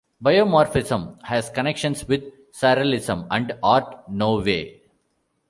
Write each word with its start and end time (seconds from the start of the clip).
Biomorphism 0.23 1.23
has 1.25 1.51
connections 1.51 2.07
with 2.07 2.23
Surrealism 2.53 3.27
and 3.29 3.53
Art 3.61 4.09
Nouveau. 4.09 4.63